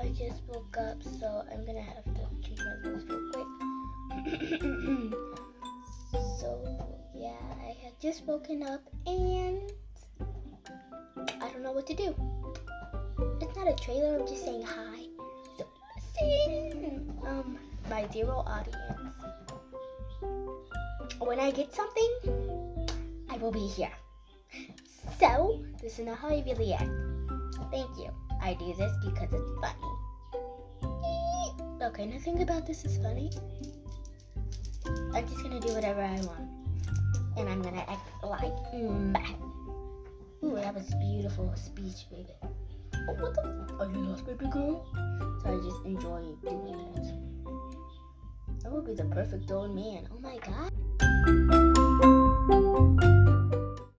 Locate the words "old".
49.50-49.74